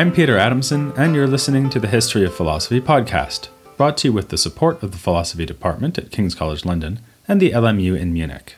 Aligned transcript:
I'm 0.00 0.12
Peter 0.12 0.38
Adamson, 0.38 0.94
and 0.96 1.14
you're 1.14 1.26
listening 1.26 1.68
to 1.68 1.78
the 1.78 1.86
History 1.86 2.24
of 2.24 2.34
Philosophy 2.34 2.80
podcast, 2.80 3.48
brought 3.76 3.98
to 3.98 4.08
you 4.08 4.14
with 4.14 4.30
the 4.30 4.38
support 4.38 4.82
of 4.82 4.92
the 4.92 4.98
Philosophy 4.98 5.44
Department 5.44 5.98
at 5.98 6.10
King's 6.10 6.34
College 6.34 6.64
London 6.64 7.00
and 7.28 7.38
the 7.38 7.50
LMU 7.50 7.98
in 7.98 8.10
Munich. 8.10 8.54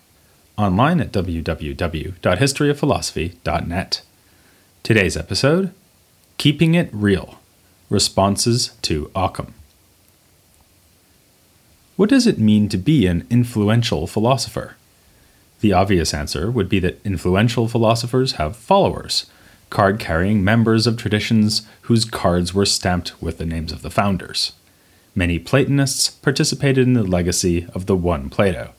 Online 0.57 1.01
at 1.01 1.11
www.historyofphilosophy.net. 1.11 4.03
Today's 4.85 5.17
episode 5.17 5.75
Keeping 6.39 6.77
It 6.77 6.89
Real 6.93 7.41
Responses 7.91 8.77
to 8.83 9.11
Occam. 9.17 9.55
What 11.97 12.11
does 12.11 12.29
it 12.29 12.39
mean 12.39 12.69
to 12.69 12.79
be 12.79 13.09
an 13.09 13.27
influential 13.31 14.07
philosopher? 14.07 14.77
The 15.59 15.73
obvious 15.73 16.15
answer 16.15 16.53
would 16.53 16.69
be 16.69 16.79
that 16.79 17.05
influential 17.05 17.67
philosophers 17.67 18.35
have 18.35 18.57
followers 18.57 19.27
card 19.73 19.99
carrying 19.99 20.45
members 20.45 20.87
of 20.87 20.99
traditions 20.99 21.63
whose 21.83 22.05
cards 22.05 22.53
were 22.53 22.67
stamped 22.67 23.21
with 23.23 23.39
the 23.39 23.47
names 23.47 23.73
of 23.73 23.81
the 23.81 23.91
founders. 23.91 24.53
Many 25.15 25.39
Platonists 25.39 26.11
participated 26.11 26.87
in 26.87 26.93
the 26.93 27.03
legacy 27.03 27.67
of 27.75 27.87
the 27.87 27.97
one 27.97 28.29
Plato. 28.29 28.75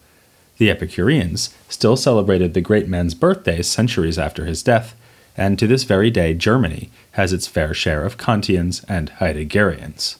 The 0.59 0.69
Epicureans 0.69 1.53
still 1.67 1.97
celebrated 1.97 2.53
the 2.53 2.61
great 2.61 2.87
man's 2.87 3.15
birthday 3.15 3.63
centuries 3.63 4.19
after 4.19 4.45
his 4.45 4.61
death, 4.61 4.95
and 5.35 5.57
to 5.57 5.65
this 5.65 5.83
very 5.83 6.11
day 6.11 6.35
Germany 6.35 6.91
has 7.13 7.33
its 7.33 7.47
fair 7.47 7.73
share 7.73 8.05
of 8.05 8.17
Kantians 8.17 8.85
and 8.87 9.09
Heideggerians. 9.13 10.17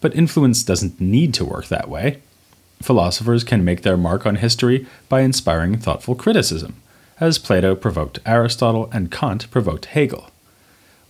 But 0.00 0.16
influence 0.16 0.62
doesn't 0.62 0.98
need 0.98 1.34
to 1.34 1.44
work 1.44 1.68
that 1.68 1.90
way. 1.90 2.22
Philosophers 2.80 3.44
can 3.44 3.66
make 3.66 3.82
their 3.82 3.98
mark 3.98 4.24
on 4.24 4.36
history 4.36 4.86
by 5.10 5.20
inspiring 5.20 5.76
thoughtful 5.76 6.14
criticism 6.14 6.79
as 7.20 7.38
Plato 7.38 7.74
provoked 7.74 8.18
Aristotle 8.24 8.88
and 8.92 9.10
Kant 9.10 9.50
provoked 9.50 9.86
Hegel. 9.86 10.30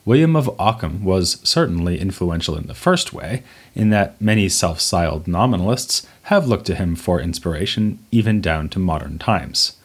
William 0.05 0.35
of 0.35 0.51
Ockham 0.59 1.05
was 1.05 1.41
certainly 1.45 2.01
influential 2.01 2.57
in 2.57 2.67
the 2.67 2.75
first 2.75 3.13
way, 3.13 3.45
in 3.75 3.91
that 3.91 4.21
many 4.21 4.49
self 4.49 4.81
styled 4.81 5.29
nominalists 5.29 6.07
have 6.25 6.49
looked 6.49 6.67
to 6.67 6.75
him 6.75 6.97
for 6.97 7.21
inspiration 7.21 7.99
even 8.11 8.41
down 8.41 8.69
to 8.71 8.79
modern 8.79 9.19
times. 9.19 9.77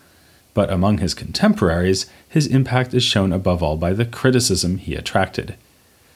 But 0.54 0.72
among 0.72 0.98
his 0.98 1.14
contemporaries, 1.14 2.08
his 2.28 2.48
impact 2.48 2.94
is 2.94 3.04
shown 3.04 3.32
above 3.32 3.62
all 3.62 3.78
by 3.78 3.94
the 3.94 4.06
criticism 4.06 4.78
he 4.78 4.95
attracted. 4.95 5.56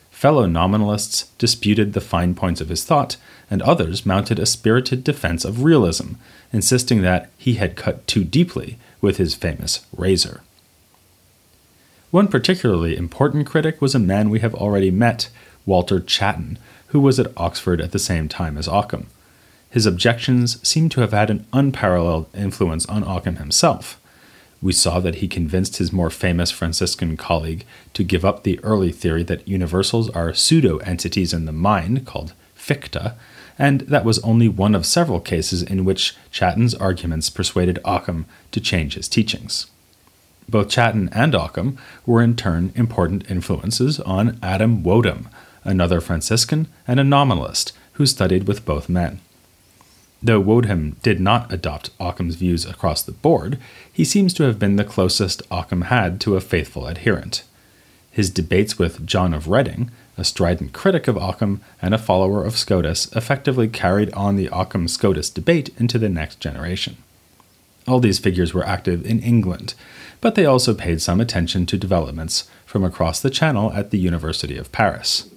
Fellow 0.10 0.46
nominalists 0.46 1.30
disputed 1.38 1.94
the 1.94 2.02
fine 2.02 2.34
points 2.36 2.62
of 2.62 2.70
his 2.70 2.84
thought, 2.84 3.18
and 3.52 3.62
others 3.62 4.06
mounted 4.06 4.40
a 4.40 4.46
spirited 4.46 5.04
defense 5.04 5.46
of 5.46 5.64
realism, 5.64 6.14
insisting 6.52 7.02
that 7.02 7.30
he 7.38 7.56
had 7.56 7.76
cut 7.76 8.08
too 8.08 8.23
deeply 8.23 8.78
with 9.02 9.17
his 9.17 9.36
famous 9.36 9.86
razor. 9.95 10.42
One 12.11 12.28
particularly 12.28 12.97
important 12.97 13.45
critic 13.45 13.81
was 13.81 13.94
a 13.94 14.00
man 14.00 14.30
we 14.30 14.39
have 14.39 14.55
already 14.55 14.89
met, 14.89 15.30
Walter 15.66 16.00
Chatton, 16.00 16.58
who 16.88 17.00
was 17.00 17.20
at 17.20 17.31
Oxford 17.38 17.80
at 17.80 17.92
the 17.92 18.00
same 18.00 18.27
time 18.27 18.58
as 18.58 18.67
Occam. 18.67 19.08
His 19.70 19.86
objections 19.86 20.67
seem 20.67 20.89
to 20.89 21.02
have 21.02 21.11
had 21.11 21.30
an 21.30 21.45
unparalleled 21.53 22.27
influence 22.33 22.88
on 22.88 23.03
Occam 23.03 23.36
himself. 23.36 24.02
We 24.61 24.73
saw 24.73 25.00
that 25.00 25.16
he 25.16 25.27
convinced 25.27 25.77
his 25.77 25.94
more 25.94 26.09
famous 26.09 26.50
Franciscan 26.50 27.16
colleague 27.16 27.66
to 27.94 28.03
give 28.03 28.25
up 28.25 28.44
the 28.44 28.59
early 28.64 28.92
theory 28.92 29.23
that 29.23 29.47
universals 29.47 30.09
are 30.09 30.33
pseudo 30.33 30.77
entities 30.80 31.31
in 31.31 31.45
the 31.45 31.52
mind, 31.52 32.05
called 32.05 32.33
ficta, 32.58 33.14
and 33.60 33.82
that 33.82 34.06
was 34.06 34.20
only 34.20 34.48
one 34.48 34.73
of 34.73 34.86
several 34.86 35.20
cases 35.20 35.61
in 35.61 35.83
which 35.83 36.16
Chatton's 36.32 36.73
arguments 36.73 37.30
persuaded 37.30 37.78
Ockham 37.83 38.26
to 38.52 38.61
change 38.61 38.95
his 38.95 39.10
teachings. 39.10 39.67
Both 40.48 40.70
Chatton 40.70 41.10
and 41.11 41.36
Ockham 41.36 41.78
were 42.06 42.23
in 42.23 42.36
turn 42.36 42.72
important 42.73 43.30
influences 43.30 44.00
on 44.00 44.39
Adam 44.42 44.82
Wodeham, 44.82 45.28
another 45.64 46.00
Franciscan 46.00 46.67
and 46.88 47.00
a 47.00 47.04
nominalist 47.04 47.73
who 47.94 48.06
studied 48.06 48.48
with 48.48 48.66
both 48.66 48.88
men. 48.88 49.20
Though 50.23 50.42
Wodeham 50.42 50.95
did 51.02 51.20
not 51.20 51.52
adopt 51.52 51.92
Ockham's 52.00 52.36
views 52.36 52.66
across 52.66 53.04
the 53.04 53.12
board, 53.12 53.58
he 53.92 54.04
seems 54.04 54.33
to 54.36 54.44
have 54.44 54.58
been 54.58 54.78
the 54.78 54.83
closest 54.83 55.42
Ockham 55.52 55.83
had 55.83 56.20
to 56.22 56.36
a 56.36 56.42
faithful 56.42 56.88
adherent. 56.88 57.44
His 58.11 58.30
debates 58.30 58.77
with 58.77 59.05
John 59.05 59.33
of 59.33 59.47
Reading 59.47 59.92
a 60.20 60.23
strident 60.25 60.73
critic 60.73 61.08
of 61.08 61.17
Occam 61.17 61.61
and 61.81 61.93
a 61.93 61.97
follower 61.97 62.43
of 62.43 62.58
Scotus, 62.58 63.09
effectively 63.15 63.70
carried 63.70 64.11
on 64.14 64.36
the 64.36 64.49
Occam 64.52 64.87
Scotus 64.87 65.30
debate 65.30 65.70
into 65.77 65.97
the 65.97 66.09
next 66.09 66.42
generation. 66.42 66.97
All 67.87 68.02
these 68.02 68.20
figures 68.20 68.53
were 68.53 68.67
active 68.67 69.05
in 69.05 69.21
England, 69.21 69.73
but 70.20 70.36
they 70.36 70.45
also 70.45 70.73
paid 70.73 71.02
some 71.02 71.21
attention 71.21 71.65
to 71.67 71.77
developments 71.77 72.49
from 72.65 72.83
across 72.83 73.21
the 73.21 73.30
Channel 73.30 73.71
at 73.71 73.92
the 73.92 73.97
University 73.97 74.58
of 74.58 74.71
Paris. 74.73 75.30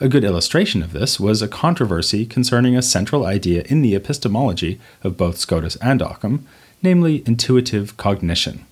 A 0.00 0.08
good 0.08 0.24
illustration 0.24 0.82
of 0.82 0.94
this 0.94 1.20
was 1.20 1.42
a 1.42 1.48
controversy 1.48 2.24
concerning 2.24 2.74
a 2.74 2.82
central 2.82 3.26
idea 3.26 3.64
in 3.66 3.82
the 3.82 3.94
epistemology 3.94 4.80
of 5.04 5.18
both 5.18 5.36
Scotus 5.36 5.76
and 5.76 6.00
Occam, 6.00 6.46
namely 6.82 7.22
intuitive 7.26 7.98
cognition. 7.98 8.64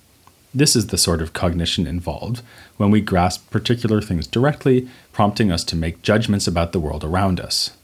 This 0.53 0.75
is 0.75 0.87
the 0.87 0.97
sort 0.97 1.21
of 1.21 1.33
cognition 1.33 1.85
involved 1.85 2.41
when 2.77 2.89
we 2.89 3.01
grasp 3.01 3.51
particular 3.51 4.01
things 4.01 4.25
directly, 4.25 4.89
prompting 5.11 5.51
us 5.51 5.63
to 5.65 5.75
make 5.75 6.01
judgments 6.01 6.47
about 6.47 6.71
the 6.71 6.79
world 6.79 7.03
around 7.03 7.39
us. 7.39 7.77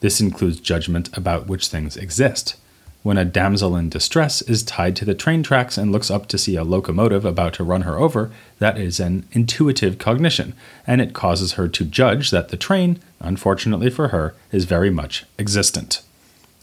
This 0.00 0.20
includes 0.20 0.60
judgment 0.60 1.08
about 1.16 1.46
which 1.46 1.68
things 1.68 1.96
exist. 1.96 2.56
When 3.02 3.16
a 3.16 3.24
damsel 3.24 3.74
in 3.76 3.88
distress 3.88 4.42
is 4.42 4.62
tied 4.62 4.94
to 4.96 5.06
the 5.06 5.14
train 5.14 5.42
tracks 5.42 5.78
and 5.78 5.90
looks 5.90 6.10
up 6.10 6.26
to 6.28 6.36
see 6.36 6.56
a 6.56 6.64
locomotive 6.64 7.24
about 7.24 7.54
to 7.54 7.64
run 7.64 7.82
her 7.82 7.98
over, 7.98 8.30
that 8.58 8.76
is 8.76 9.00
an 9.00 9.26
intuitive 9.32 9.96
cognition, 9.96 10.52
and 10.86 11.00
it 11.00 11.14
causes 11.14 11.52
her 11.52 11.68
to 11.68 11.84
judge 11.86 12.30
that 12.30 12.50
the 12.50 12.58
train, 12.58 12.98
unfortunately 13.18 13.88
for 13.88 14.08
her, 14.08 14.34
is 14.52 14.66
very 14.66 14.90
much 14.90 15.24
existent. 15.38 16.02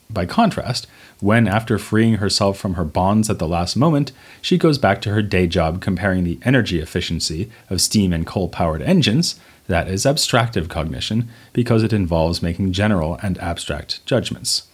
By 0.09 0.25
contrast, 0.25 0.88
when, 1.19 1.47
after 1.47 1.78
freeing 1.78 2.16
herself 2.16 2.57
from 2.57 2.75
her 2.75 2.85
bonds 2.85 3.29
at 3.29 3.40
the 3.40 3.47
last 3.47 3.75
moment, 3.75 4.12
she 4.41 4.57
goes 4.57 4.78
back 4.78 5.01
to 5.01 5.09
her 5.09 5.22
day 5.22 5.47
job 5.47 5.81
comparing 5.81 6.23
the 6.23 6.40
energy 6.44 6.79
efficiency 6.79 7.51
of 7.69 7.81
steam 7.81 8.13
and 8.13 8.25
coal 8.25 8.47
powered 8.47 8.81
engines, 8.81 9.40
that 9.68 9.88
is 9.88 10.06
abstractive 10.06 10.69
cognition 10.69 11.28
because 11.53 11.84
it 11.84 11.94
involves 11.94 12.41
making 12.41 12.72
general 12.72 13.19
and 13.22 13.38
abstract 13.40 14.06
judgments. 14.06 14.68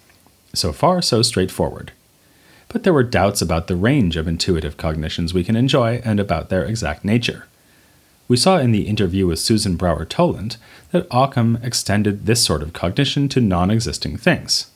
So 0.54 0.72
far, 0.72 1.02
so 1.02 1.24
straightforward. 1.24 1.92
But 2.68 2.84
there 2.84 2.94
were 2.94 3.04
doubts 3.04 3.42
about 3.42 3.68
the 3.68 3.76
range 3.76 4.16
of 4.16 4.28
intuitive 4.28 4.78
cognitions 4.78 5.34
we 5.34 5.44
can 5.44 5.56
enjoy 5.56 6.02
and 6.06 6.20
about 6.20 6.50
their 6.50 6.64
exact 6.64 7.04
nature. 7.04 7.48
We 8.28 8.38
saw 8.38 8.58
in 8.58 8.72
the 8.72 8.88
interview 8.88 9.28
with 9.28 9.40
Susan 9.40 9.76
Brower 9.76 10.06
Toland 10.06 10.58
that 10.92 11.08
Occam 11.12 11.60
extended 11.62 12.26
this 12.26 12.44
sort 12.44 12.64
of 12.64 12.74
cognition 12.74 13.28
to 13.30 13.42
non 13.42 13.70
existing 13.70 14.18
things. 14.18 14.68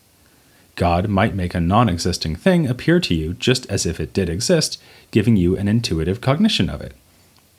God 0.77 1.09
might 1.09 1.33
make 1.33 1.55
a 1.55 1.59
non 1.59 1.89
existing 1.89 2.35
thing 2.35 2.67
appear 2.67 2.99
to 2.99 3.15
you 3.15 3.33
just 3.33 3.65
as 3.65 3.87
if 3.87 3.99
it 3.99 4.13
did 4.13 4.29
exist, 4.29 4.79
giving 5.09 5.35
you 5.35 5.57
an 5.57 5.67
intuitive 5.67 6.21
cognition 6.21 6.69
of 6.69 6.81
it. 6.81 6.93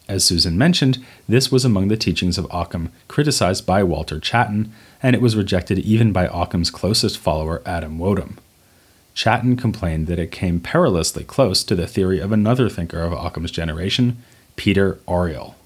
As 0.09 0.25
Susan 0.25 0.57
mentioned, 0.57 1.05
this 1.29 1.51
was 1.51 1.65
among 1.65 1.89
the 1.89 1.97
teachings 1.97 2.39
of 2.39 2.47
Occam 2.53 2.93
criticized 3.09 3.67
by 3.67 3.83
Walter 3.83 4.21
Chatton, 4.21 4.73
and 5.03 5.17
it 5.17 5.21
was 5.21 5.35
rejected 5.35 5.81
even 5.81 6.13
by 6.13 6.29
Occam's 6.29 6.71
closest 6.71 7.19
follower, 7.19 7.61
Adam 7.67 7.99
Wodeham. 7.99 8.39
Chatton 9.15 9.57
complained 9.57 10.07
that 10.07 10.21
it 10.21 10.31
came 10.31 10.61
perilously 10.61 11.25
close 11.25 11.65
to 11.65 11.75
the 11.75 11.89
theory 11.89 12.21
of 12.21 12.31
another 12.31 12.69
thinker 12.69 13.01
of 13.01 13.13
Occam's 13.13 13.51
generation, 13.51 14.23
Peter 14.55 15.01
Auriol. 15.09 15.57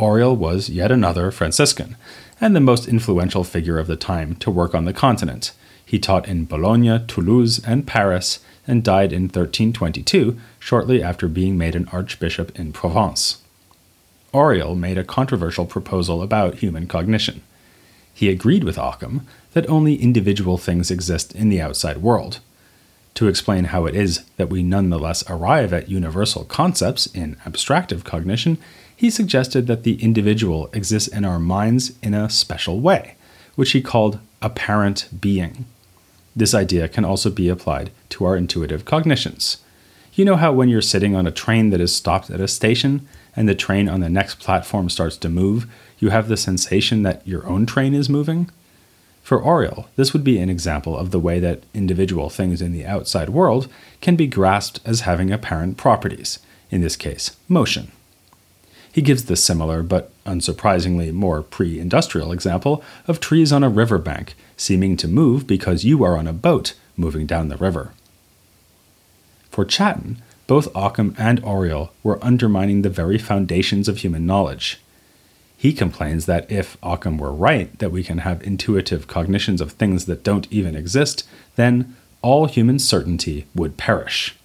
Auriol 0.00 0.36
was 0.36 0.68
yet 0.68 0.90
another 0.90 1.30
Franciscan, 1.30 1.96
and 2.40 2.56
the 2.56 2.60
most 2.60 2.88
influential 2.88 3.44
figure 3.44 3.78
of 3.78 3.86
the 3.86 3.94
time 3.94 4.34
to 4.36 4.50
work 4.50 4.74
on 4.74 4.86
the 4.86 4.92
continent 4.92 5.52
he 5.92 5.98
taught 5.98 6.26
in 6.26 6.46
Bologna, 6.46 7.04
Toulouse, 7.06 7.60
and 7.66 7.86
Paris, 7.86 8.40
and 8.66 8.82
died 8.82 9.12
in 9.12 9.24
1322, 9.24 10.38
shortly 10.58 11.02
after 11.02 11.28
being 11.28 11.58
made 11.58 11.76
an 11.76 11.86
archbishop 11.92 12.58
in 12.58 12.72
Provence. 12.72 13.42
Auriol 14.32 14.74
made 14.74 14.96
a 14.96 15.04
controversial 15.04 15.66
proposal 15.66 16.22
about 16.22 16.60
human 16.60 16.86
cognition. 16.86 17.42
He 18.14 18.30
agreed 18.30 18.64
with 18.64 18.78
Occam 18.78 19.26
that 19.52 19.68
only 19.68 19.96
individual 19.96 20.56
things 20.56 20.90
exist 20.90 21.34
in 21.34 21.50
the 21.50 21.60
outside 21.60 21.98
world. 21.98 22.40
To 23.16 23.28
explain 23.28 23.64
how 23.64 23.84
it 23.84 23.94
is 23.94 24.24
that 24.38 24.48
we 24.48 24.62
nonetheless 24.62 25.22
arrive 25.28 25.74
at 25.74 25.90
universal 25.90 26.44
concepts 26.44 27.04
in 27.04 27.36
abstractive 27.44 28.02
cognition, 28.02 28.56
he 28.96 29.10
suggested 29.10 29.66
that 29.66 29.82
the 29.82 30.02
individual 30.02 30.70
exists 30.72 31.08
in 31.08 31.26
our 31.26 31.38
minds 31.38 31.92
in 32.02 32.14
a 32.14 32.30
special 32.30 32.80
way, 32.80 33.16
which 33.56 33.72
he 33.72 33.82
called 33.82 34.20
apparent 34.40 35.20
being. 35.20 35.66
This 36.34 36.54
idea 36.54 36.88
can 36.88 37.04
also 37.04 37.30
be 37.30 37.48
applied 37.48 37.90
to 38.10 38.24
our 38.24 38.36
intuitive 38.36 38.84
cognitions. 38.84 39.58
You 40.14 40.24
know 40.24 40.36
how 40.36 40.52
when 40.52 40.68
you're 40.68 40.82
sitting 40.82 41.14
on 41.14 41.26
a 41.26 41.30
train 41.30 41.70
that 41.70 41.80
is 41.80 41.94
stopped 41.94 42.30
at 42.30 42.40
a 42.40 42.48
station 42.48 43.06
and 43.34 43.48
the 43.48 43.54
train 43.54 43.88
on 43.88 44.00
the 44.00 44.10
next 44.10 44.40
platform 44.40 44.90
starts 44.90 45.16
to 45.18 45.28
move, 45.28 45.66
you 45.98 46.10
have 46.10 46.28
the 46.28 46.36
sensation 46.36 47.02
that 47.02 47.26
your 47.26 47.46
own 47.46 47.64
train 47.64 47.94
is 47.94 48.08
moving? 48.08 48.50
For 49.22 49.42
Auriol, 49.42 49.86
this 49.96 50.12
would 50.12 50.24
be 50.24 50.38
an 50.38 50.50
example 50.50 50.96
of 50.96 51.12
the 51.12 51.20
way 51.20 51.38
that 51.40 51.62
individual 51.72 52.28
things 52.28 52.60
in 52.60 52.72
the 52.72 52.84
outside 52.84 53.30
world 53.30 53.68
can 54.00 54.16
be 54.16 54.26
grasped 54.26 54.80
as 54.84 55.02
having 55.02 55.30
apparent 55.30 55.76
properties, 55.76 56.40
in 56.70 56.80
this 56.80 56.96
case, 56.96 57.36
motion. 57.48 57.92
He 58.92 59.00
gives 59.00 59.24
the 59.24 59.36
similar, 59.36 59.82
but 59.82 60.12
unsurprisingly 60.24 61.12
more 61.12 61.42
pre 61.42 61.80
industrial 61.80 62.30
example 62.30 62.84
of 63.08 63.18
trees 63.20 63.50
on 63.50 63.64
a 63.64 63.70
river 63.70 63.98
bank 63.98 64.34
seeming 64.56 64.96
to 64.98 65.08
move 65.08 65.46
because 65.46 65.84
you 65.84 66.04
are 66.04 66.16
on 66.16 66.26
a 66.28 66.32
boat 66.32 66.74
moving 66.96 67.26
down 67.26 67.48
the 67.48 67.56
river. 67.56 67.92
For 69.50 69.64
Chatton, 69.64 70.22
both 70.46 70.74
Occam 70.76 71.14
and 71.18 71.42
Auriol 71.42 71.90
were 72.02 72.22
undermining 72.22 72.82
the 72.82 72.90
very 72.90 73.18
foundations 73.18 73.88
of 73.88 73.98
human 73.98 74.26
knowledge. 74.26 74.78
He 75.56 75.72
complains 75.72 76.26
that 76.26 76.50
if 76.50 76.76
Occam 76.82 77.18
were 77.18 77.32
right 77.32 77.78
that 77.78 77.92
we 77.92 78.02
can 78.02 78.18
have 78.18 78.42
intuitive 78.42 79.06
cognitions 79.06 79.60
of 79.60 79.72
things 79.72 80.06
that 80.06 80.24
don't 80.24 80.50
even 80.50 80.74
exist, 80.76 81.26
then 81.56 81.96
all 82.20 82.46
human 82.46 82.78
certainty 82.78 83.46
would 83.54 83.76
perish. 83.76 84.36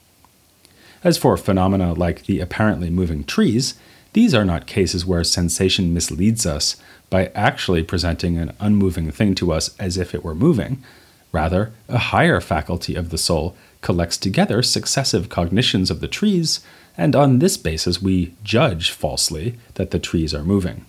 As 1.04 1.18
for 1.18 1.36
phenomena 1.36 1.94
like 1.94 2.26
the 2.26 2.40
apparently 2.40 2.90
moving 2.90 3.24
trees, 3.24 3.74
these 4.18 4.34
are 4.34 4.46
not 4.46 4.66
cases 4.66 5.06
where 5.06 5.24
sensation 5.24 5.94
misleads 5.94 6.44
us 6.44 6.76
by 7.12 7.28
actually 7.36 7.84
presenting 7.84 8.36
an 8.36 8.52
unmoving 8.60 9.12
thing 9.12 9.36
to 9.36 9.54
us 9.54 9.78
as 9.78 9.96
if 9.96 10.16
it 10.16 10.24
were 10.24 10.34
moving. 10.34 10.84
Rather, 11.32 11.72
a 11.88 12.00
higher 12.00 12.42
faculty 12.42 12.96
of 12.96 13.12
the 13.12 13.18
soul 13.20 13.56
collects 13.82 14.18
together 14.18 14.64
successive 14.64 15.30
cognitions 15.30 15.92
of 15.92 16.00
the 16.00 16.08
trees, 16.08 16.62
and 16.98 17.16
on 17.16 17.38
this 17.38 17.58
basis 17.58 18.02
we 18.02 18.34
judge 18.44 18.90
falsely 18.90 19.56
that 19.76 19.92
the 19.92 20.00
trees 20.00 20.34
are 20.34 20.44
moving. 20.44 20.86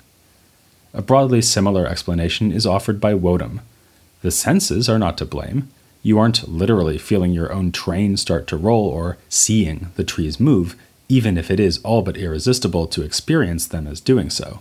A 0.95 1.03
broadly 1.03 1.43
similar 1.43 1.87
explanation 1.87 2.51
is 2.51 2.65
offered 2.65 2.99
by 2.99 3.13
Wodeham. 3.13 3.61
The 4.23 4.31
senses 4.31 4.89
are 4.89 4.99
not 4.99 5.19
to 5.19 5.27
blame. 5.27 5.69
You 6.03 6.19
aren't 6.19 6.49
literally 6.49 6.97
feeling 6.97 7.33
your 7.33 7.53
own 7.53 7.73
train 7.73 8.17
start 8.17 8.47
to 8.47 8.57
roll 8.57 8.89
or 8.89 9.19
seeing 9.29 9.89
the 9.97 10.05
trees 10.05 10.41
move, 10.41 10.77
even 11.09 11.39
if 11.39 11.51
it 11.51 11.59
is 11.59 11.79
all 11.79 12.03
but 12.03 12.17
irresistible 12.17 12.87
to 12.87 13.03
experience 13.03 13.67
them 13.67 13.87
as 13.87 14.01
doing 14.01 14.31
so. 14.31 14.61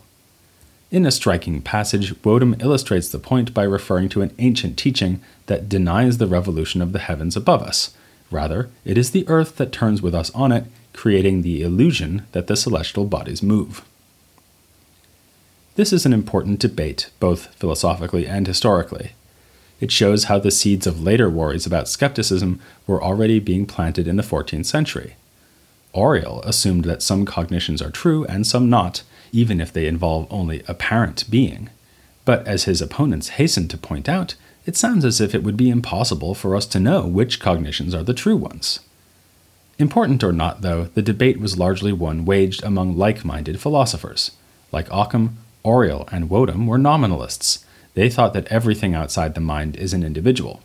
In 0.90 1.06
a 1.06 1.12
striking 1.12 1.62
passage, 1.62 2.14
Wodeham 2.22 2.62
illustrates 2.62 3.10
the 3.10 3.20
point 3.20 3.54
by 3.54 3.64
referring 3.64 4.08
to 4.10 4.22
an 4.22 4.34
ancient 4.40 4.78
teaching 4.78 5.20
that 5.48 5.68
denies 5.68 6.18
the 6.18 6.28
revolution 6.28 6.82
of 6.82 6.94
the 6.94 7.00
heavens 7.00 7.36
above 7.36 7.62
us. 7.62 7.94
Rather, 8.32 8.70
it 8.86 8.98
is 8.98 9.12
the 9.12 9.28
earth 9.28 9.58
that 9.58 9.74
turns 9.74 10.02
with 10.02 10.16
us 10.16 10.30
on 10.32 10.54
it, 10.54 10.66
creating 10.94 11.42
the 11.42 11.62
illusion 11.62 12.26
that 12.32 12.48
the 12.48 12.56
celestial 12.56 13.06
bodies 13.06 13.44
move. 13.44 13.84
This 15.76 15.92
is 15.92 16.06
an 16.06 16.14
important 16.14 16.60
debate, 16.60 17.10
both 17.20 17.54
philosophically 17.56 18.26
and 18.26 18.48
historically. 18.48 19.12
It 19.80 19.92
shows 19.92 20.24
how 20.24 20.40
the 20.40 20.52
seeds 20.52 20.88
of 20.88 21.04
later 21.04 21.30
worries 21.30 21.66
about 21.66 21.90
skepticism 21.90 22.60
were 22.88 23.04
already 23.04 23.40
being 23.40 23.66
planted 23.66 24.08
in 24.08 24.16
the 24.16 24.24
14th 24.24 24.66
century. 24.66 25.18
Auriol 25.96 26.42
assumed 26.44 26.86
that 26.86 27.02
some 27.02 27.26
cognitions 27.26 27.82
are 27.82 27.92
true 27.92 28.26
and 28.26 28.46
some 28.46 28.70
not, 28.70 29.04
even 29.32 29.60
if 29.60 29.74
they 29.74 29.88
involve 29.88 30.28
only 30.30 30.64
apparent 30.68 31.30
being. 31.30 31.70
But 32.26 32.46
as 32.46 32.66
his 32.66 32.82
opponents 32.82 33.30
hastened 33.30 33.70
to 33.72 33.78
point 33.78 34.10
out, 34.10 34.36
it 34.66 34.76
sounds 34.76 35.06
as 35.06 35.22
if 35.22 35.34
it 35.34 35.44
would 35.44 35.58
be 35.58 35.70
impossible 35.70 36.36
for 36.36 36.56
us 36.56 36.66
to 36.68 36.80
know 36.80 37.08
which 37.08 37.40
cognitions 37.40 37.96
are 37.96 38.04
the 38.04 38.14
true 38.14 38.36
ones. 38.36 38.82
Important 39.80 40.24
or 40.24 40.34
not, 40.34 40.62
though, 40.62 40.86
the 40.86 41.02
debate 41.02 41.40
was 41.40 41.58
largely 41.58 41.94
one 41.94 42.26
waged 42.26 42.64
among 42.64 42.98
like 42.98 43.24
minded 43.24 43.62
philosophers. 43.62 44.32
Like 44.72 44.92
Occam, 44.92 45.38
Auriol, 45.64 46.08
and 46.12 46.30
Wodeham 46.30 46.66
were 46.66 46.78
nominalists. 46.78 47.64
They 47.94 48.10
thought 48.10 48.34
that 48.34 48.48
everything 48.48 48.94
outside 48.94 49.36
the 49.36 49.42
mind 49.42 49.78
is 49.78 49.94
an 49.94 50.04
individual. 50.04 50.62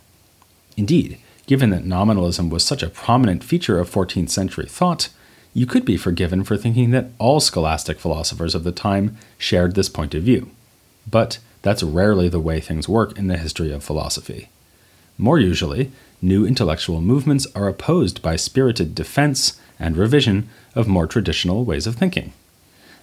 Indeed, 0.75 1.17
given 1.45 1.69
that 1.71 1.85
nominalism 1.85 2.49
was 2.49 2.63
such 2.63 2.83
a 2.83 2.89
prominent 2.89 3.43
feature 3.43 3.79
of 3.79 3.89
14th 3.89 4.29
century 4.29 4.65
thought, 4.65 5.09
you 5.53 5.65
could 5.65 5.85
be 5.85 5.97
forgiven 5.97 6.43
for 6.43 6.57
thinking 6.57 6.91
that 6.91 7.09
all 7.19 7.39
scholastic 7.39 7.99
philosophers 7.99 8.55
of 8.55 8.63
the 8.63 8.71
time 8.71 9.17
shared 9.37 9.75
this 9.75 9.89
point 9.89 10.15
of 10.15 10.23
view. 10.23 10.49
But 11.09 11.39
that's 11.61 11.83
rarely 11.83 12.27
the 12.29 12.39
way 12.39 12.59
things 12.59 12.89
work 12.89 13.17
in 13.17 13.27
the 13.27 13.37
history 13.37 13.71
of 13.71 13.83
philosophy. 13.83 14.49
More 15.17 15.37
usually, 15.37 15.91
new 16.21 16.45
intellectual 16.45 17.01
movements 17.01 17.45
are 17.55 17.67
opposed 17.67 18.21
by 18.21 18.35
spirited 18.35 18.95
defense 18.95 19.59
and 19.79 19.95
revision 19.95 20.49
of 20.75 20.87
more 20.87 21.07
traditional 21.07 21.65
ways 21.65 21.85
of 21.85 21.95
thinking. 21.95 22.33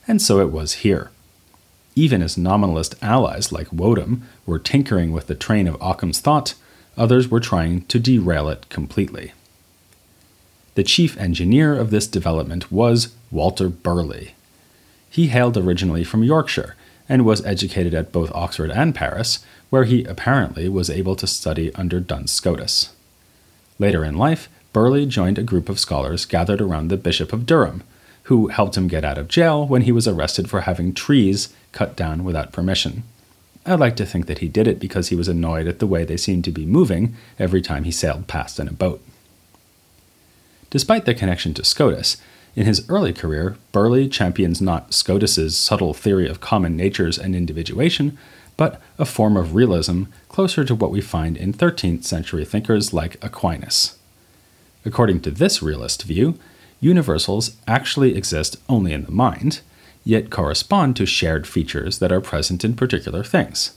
And 0.08 0.20
so 0.20 0.40
it 0.40 0.50
was 0.50 0.74
here. 0.74 1.10
Even 1.94 2.22
as 2.22 2.36
nominalist 2.36 2.94
allies 3.02 3.52
like 3.52 3.68
Wodeham 3.68 4.22
were 4.46 4.58
tinkering 4.58 5.12
with 5.12 5.26
the 5.26 5.34
train 5.34 5.68
of 5.68 5.76
Occam's 5.80 6.20
thought, 6.20 6.54
others 7.00 7.28
were 7.28 7.40
trying 7.40 7.80
to 7.86 7.98
derail 7.98 8.48
it 8.48 8.68
completely. 8.68 9.32
The 10.74 10.84
chief 10.84 11.16
engineer 11.16 11.74
of 11.74 11.90
this 11.90 12.06
development 12.06 12.70
was 12.70 13.14
Walter 13.30 13.68
Burley. 13.68 14.34
He 15.08 15.28
hailed 15.28 15.56
originally 15.56 16.04
from 16.04 16.22
Yorkshire 16.22 16.76
and 17.08 17.24
was 17.24 17.44
educated 17.44 17.94
at 17.94 18.12
both 18.12 18.30
Oxford 18.32 18.70
and 18.70 18.94
Paris, 18.94 19.44
where 19.70 19.84
he 19.84 20.04
apparently 20.04 20.68
was 20.68 20.90
able 20.90 21.16
to 21.16 21.26
study 21.26 21.74
under 21.74 21.98
Duns 21.98 22.30
Scotus. 22.30 22.94
Later 23.78 24.04
in 24.04 24.16
life, 24.16 24.48
Burley 24.72 25.06
joined 25.06 25.38
a 25.38 25.42
group 25.42 25.68
of 25.68 25.80
scholars 25.80 26.24
gathered 26.26 26.60
around 26.60 26.88
the 26.88 26.96
Bishop 26.96 27.32
of 27.32 27.46
Durham, 27.46 27.82
who 28.24 28.48
helped 28.48 28.76
him 28.76 28.86
get 28.86 29.04
out 29.04 29.18
of 29.18 29.26
jail 29.26 29.66
when 29.66 29.82
he 29.82 29.90
was 29.90 30.06
arrested 30.06 30.48
for 30.48 30.60
having 30.60 30.94
trees 30.94 31.48
cut 31.72 31.96
down 31.96 32.22
without 32.22 32.52
permission. 32.52 33.02
I 33.66 33.74
like 33.74 33.96
to 33.96 34.06
think 34.06 34.26
that 34.26 34.38
he 34.38 34.48
did 34.48 34.66
it 34.66 34.80
because 34.80 35.08
he 35.08 35.16
was 35.16 35.28
annoyed 35.28 35.68
at 35.68 35.78
the 35.78 35.86
way 35.86 36.04
they 36.04 36.16
seemed 36.16 36.44
to 36.44 36.50
be 36.50 36.64
moving 36.64 37.14
every 37.38 37.60
time 37.60 37.84
he 37.84 37.90
sailed 37.90 38.26
past 38.26 38.58
in 38.58 38.68
a 38.68 38.72
boat. 38.72 39.02
Despite 40.70 41.04
their 41.04 41.14
connection 41.14 41.52
to 41.54 41.64
Scotus, 41.64 42.16
in 42.56 42.66
his 42.66 42.88
early 42.88 43.12
career, 43.12 43.56
Burley 43.72 44.08
champions 44.08 44.60
not 44.60 44.94
Scotus's 44.94 45.56
subtle 45.56 45.94
theory 45.94 46.28
of 46.28 46.40
common 46.40 46.76
natures 46.76 47.18
and 47.18 47.36
individuation, 47.36 48.16
but 48.56 48.80
a 48.98 49.04
form 49.04 49.36
of 49.36 49.54
realism 49.54 50.04
closer 50.28 50.64
to 50.64 50.74
what 50.74 50.90
we 50.90 51.00
find 51.00 51.36
in 51.36 51.52
13th 51.52 52.04
century 52.04 52.44
thinkers 52.44 52.92
like 52.92 53.22
Aquinas. 53.22 53.98
According 54.84 55.20
to 55.22 55.30
this 55.30 55.62
realist 55.62 56.02
view, 56.04 56.38
universals 56.80 57.56
actually 57.68 58.16
exist 58.16 58.56
only 58.68 58.92
in 58.92 59.04
the 59.04 59.12
mind, 59.12 59.60
yet 60.04 60.30
correspond 60.30 60.96
to 60.96 61.06
shared 61.06 61.46
features 61.46 61.98
that 61.98 62.12
are 62.12 62.20
present 62.20 62.64
in 62.64 62.74
particular 62.74 63.22
things. 63.22 63.72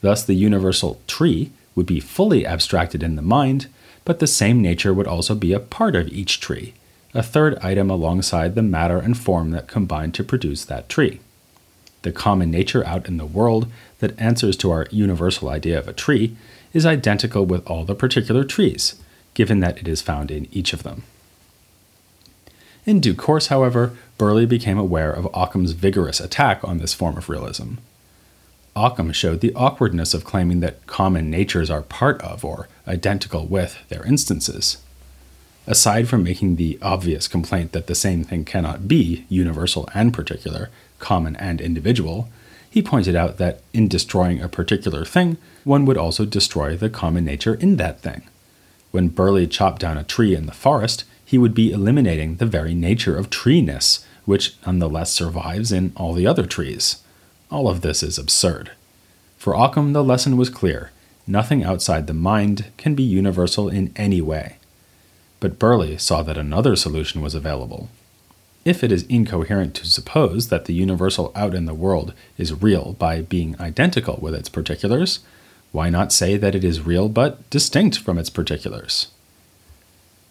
Thus, 0.00 0.24
the 0.24 0.34
universal 0.34 1.00
tree 1.06 1.50
would 1.74 1.86
be 1.86 2.00
fully 2.00 2.46
abstracted 2.46 3.02
in 3.02 3.16
the 3.16 3.22
mind, 3.22 3.66
but 4.04 4.18
the 4.18 4.26
same 4.26 4.62
nature 4.62 4.94
would 4.94 5.06
also 5.06 5.34
be 5.34 5.52
a 5.52 5.60
part 5.60 5.96
of 5.96 6.08
each 6.08 6.40
tree, 6.40 6.74
a 7.14 7.22
third 7.22 7.58
item 7.58 7.90
alongside 7.90 8.54
the 8.54 8.62
matter 8.62 8.98
and 8.98 9.16
form 9.16 9.50
that 9.50 9.68
combine 9.68 10.12
to 10.12 10.24
produce 10.24 10.64
that 10.64 10.88
tree. 10.88 11.20
The 12.02 12.12
common 12.12 12.50
nature 12.50 12.86
out 12.86 13.08
in 13.08 13.16
the 13.16 13.26
world 13.26 13.66
that 13.98 14.18
answers 14.20 14.56
to 14.58 14.70
our 14.70 14.86
universal 14.90 15.48
idea 15.48 15.78
of 15.78 15.88
a 15.88 15.92
tree 15.92 16.36
is 16.72 16.86
identical 16.86 17.44
with 17.44 17.66
all 17.66 17.84
the 17.84 17.94
particular 17.94 18.44
trees, 18.44 19.00
given 19.34 19.60
that 19.60 19.78
it 19.78 19.88
is 19.88 20.02
found 20.02 20.30
in 20.30 20.46
each 20.52 20.72
of 20.72 20.84
them. 20.84 21.02
In 22.88 23.00
due 23.00 23.14
course, 23.14 23.48
however, 23.48 23.92
Burley 24.16 24.46
became 24.46 24.78
aware 24.78 25.12
of 25.12 25.28
Occam's 25.34 25.72
vigorous 25.72 26.20
attack 26.20 26.64
on 26.64 26.78
this 26.78 26.94
form 26.94 27.18
of 27.18 27.28
realism. 27.28 27.74
Occam 28.74 29.12
showed 29.12 29.42
the 29.42 29.52
awkwardness 29.52 30.14
of 30.14 30.24
claiming 30.24 30.60
that 30.60 30.86
common 30.86 31.30
natures 31.30 31.68
are 31.68 31.82
part 31.82 32.18
of 32.22 32.46
or 32.46 32.66
identical 32.86 33.44
with 33.44 33.76
their 33.90 34.06
instances. 34.06 34.78
Aside 35.66 36.08
from 36.08 36.22
making 36.22 36.56
the 36.56 36.78
obvious 36.80 37.28
complaint 37.28 37.72
that 37.72 37.88
the 37.88 37.94
same 37.94 38.24
thing 38.24 38.46
cannot 38.46 38.88
be 38.88 39.26
universal 39.28 39.86
and 39.92 40.14
particular, 40.14 40.70
common 40.98 41.36
and 41.36 41.60
individual, 41.60 42.30
he 42.70 42.80
pointed 42.80 43.14
out 43.14 43.36
that 43.36 43.60
in 43.74 43.88
destroying 43.88 44.40
a 44.40 44.48
particular 44.48 45.04
thing, 45.04 45.36
one 45.62 45.84
would 45.84 45.98
also 45.98 46.24
destroy 46.24 46.74
the 46.74 46.88
common 46.88 47.26
nature 47.26 47.52
in 47.52 47.76
that 47.76 48.00
thing. 48.00 48.22
When 48.92 49.08
Burley 49.08 49.46
chopped 49.46 49.82
down 49.82 49.98
a 49.98 50.04
tree 50.04 50.34
in 50.34 50.46
the 50.46 50.52
forest, 50.52 51.04
he 51.28 51.36
would 51.36 51.52
be 51.52 51.72
eliminating 51.72 52.36
the 52.36 52.46
very 52.46 52.72
nature 52.72 53.14
of 53.14 53.28
treeness, 53.28 54.02
which 54.24 54.54
nonetheless 54.66 55.12
survives 55.12 55.70
in 55.70 55.92
all 55.94 56.14
the 56.14 56.26
other 56.26 56.46
trees. 56.46 57.02
All 57.50 57.68
of 57.68 57.82
this 57.82 58.02
is 58.02 58.16
absurd. 58.16 58.70
For 59.36 59.54
Occam, 59.54 59.92
the 59.92 60.02
lesson 60.02 60.38
was 60.38 60.48
clear 60.48 60.90
nothing 61.26 61.62
outside 61.62 62.06
the 62.06 62.14
mind 62.14 62.72
can 62.78 62.94
be 62.94 63.02
universal 63.02 63.68
in 63.68 63.92
any 63.94 64.22
way. 64.22 64.56
But 65.38 65.58
Burley 65.58 65.98
saw 65.98 66.22
that 66.22 66.38
another 66.38 66.74
solution 66.76 67.20
was 67.20 67.34
available. 67.34 67.90
If 68.64 68.82
it 68.82 68.90
is 68.90 69.02
incoherent 69.02 69.74
to 69.74 69.86
suppose 69.86 70.48
that 70.48 70.64
the 70.64 70.72
universal 70.72 71.30
out 71.34 71.54
in 71.54 71.66
the 71.66 71.74
world 71.74 72.14
is 72.38 72.62
real 72.62 72.96
by 72.98 73.20
being 73.20 73.54
identical 73.60 74.18
with 74.22 74.34
its 74.34 74.48
particulars, 74.48 75.18
why 75.72 75.90
not 75.90 76.10
say 76.10 76.38
that 76.38 76.54
it 76.54 76.64
is 76.64 76.86
real 76.86 77.10
but 77.10 77.50
distinct 77.50 77.98
from 77.98 78.16
its 78.16 78.30
particulars? 78.30 79.08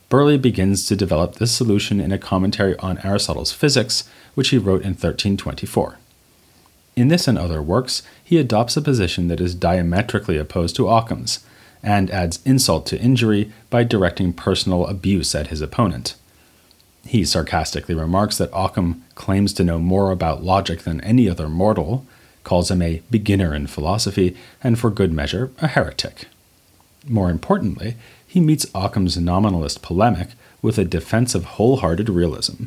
Burley 0.09 0.37
begins 0.37 0.87
to 0.87 0.95
develop 0.95 1.35
this 1.35 1.51
solution 1.51 1.99
in 1.99 2.11
a 2.11 2.17
commentary 2.17 2.77
on 2.79 2.97
Aristotle's 2.99 3.51
Physics, 3.51 4.09
which 4.35 4.49
he 4.49 4.57
wrote 4.57 4.81
in 4.81 4.91
1324. 4.91 5.97
In 6.95 7.09
this 7.09 7.27
and 7.27 7.37
other 7.37 7.61
works, 7.61 8.03
he 8.23 8.37
adopts 8.37 8.77
a 8.77 8.81
position 8.81 9.27
that 9.27 9.41
is 9.41 9.53
diametrically 9.53 10.37
opposed 10.37 10.75
to 10.77 10.87
Occam's, 10.87 11.45
and 11.83 12.09
adds 12.09 12.39
insult 12.45 12.85
to 12.87 12.99
injury 12.99 13.51
by 13.69 13.83
directing 13.83 14.33
personal 14.33 14.87
abuse 14.87 15.35
at 15.35 15.47
his 15.47 15.61
opponent. 15.61 16.15
He 17.05 17.23
sarcastically 17.23 17.93
remarks 17.93 18.37
that 18.37 18.49
Occam 18.51 19.03
claims 19.15 19.53
to 19.53 19.63
know 19.63 19.77
more 19.77 20.11
about 20.11 20.43
logic 20.43 20.81
than 20.81 21.01
any 21.01 21.29
other 21.29 21.47
mortal, 21.47 22.05
calls 22.43 22.71
him 22.71 22.81
a 22.81 23.01
beginner 23.11 23.53
in 23.53 23.67
philosophy, 23.67 24.35
and 24.63 24.79
for 24.79 24.89
good 24.89 25.11
measure, 25.11 25.51
a 25.59 25.67
heretic. 25.67 26.27
More 27.07 27.29
importantly, 27.29 27.95
he 28.27 28.39
meets 28.39 28.65
Occam's 28.75 29.17
nominalist 29.17 29.81
polemic 29.81 30.29
with 30.61 30.77
a 30.77 30.85
defense 30.85 31.33
of 31.33 31.45
wholehearted 31.45 32.09
realism. 32.09 32.65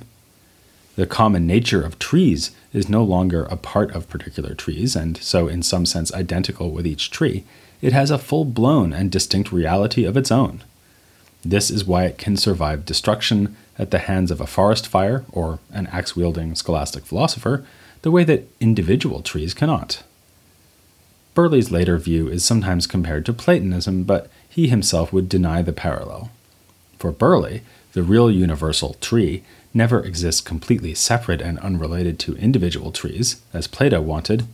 The 0.97 1.07
common 1.07 1.47
nature 1.47 1.83
of 1.83 1.99
trees 1.99 2.50
is 2.73 2.88
no 2.88 3.05
longer 3.05 3.45
a 3.45 3.57
part 3.57 3.95
of 3.95 4.09
particular 4.09 4.55
trees, 4.55 4.97
and 4.97 5.17
so, 5.19 5.49
in 5.49 5.62
some 5.62 5.87
sense, 5.87 6.12
identical 6.12 6.71
with 6.71 6.87
each 6.87 7.11
tree. 7.11 7.45
It 7.81 7.93
has 7.93 8.11
a 8.11 8.19
full 8.19 8.45
blown 8.45 8.93
and 8.93 9.11
distinct 9.11 9.52
reality 9.52 10.05
of 10.05 10.17
its 10.17 10.31
own. 10.31 10.62
This 11.45 11.71
is 11.71 11.85
why 11.85 12.05
it 12.05 12.19
can 12.19 12.37
survive 12.37 12.85
destruction 12.85 13.57
at 13.79 13.90
the 13.90 14.00
hands 14.00 14.31
of 14.31 14.40
a 14.40 14.47
forest 14.47 14.87
fire 14.87 15.25
or 15.33 15.59
an 15.73 15.87
axe 15.87 16.14
wielding 16.14 16.55
scholastic 16.55 17.07
philosopher, 17.07 17.64
the 18.02 18.11
way 18.11 18.25
that 18.25 18.49
individual 18.61 19.23
trees 19.23 19.55
cannot. 19.55 20.02
Burley's 21.33 21.71
later 21.71 21.97
view 21.97 22.29
is 22.29 22.45
sometimes 22.45 22.87
compared 22.87 23.25
to 23.25 23.33
Platonism, 23.33 24.02
but 24.02 24.29
he 24.50 24.69
himself 24.69 25.12
would 25.12 25.28
deny 25.28 25.62
the 25.62 25.73
parallel. 25.73 26.30
For 26.99 27.12
Burley, 27.12 27.62
the 27.95 28.02
real 28.02 28.30
universal 28.30 28.95
tree 29.00 29.42
never 29.73 30.04
exists 30.04 30.40
completely 30.40 30.95
separate 30.95 31.40
and 31.40 31.59
unrelated 31.61 32.19
to 32.19 32.37
individual 32.37 32.92
trees, 32.92 33.40
as 33.54 33.66
Plato 33.66 34.02
wanted. 34.02 34.47